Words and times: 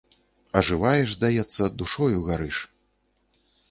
Ажываеш, 0.61 1.13
здаецца, 1.17 1.71
душою 1.85 2.19
гарыш. 2.33 2.57